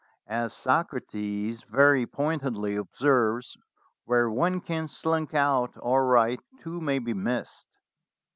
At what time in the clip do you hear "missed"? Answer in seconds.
7.13-7.67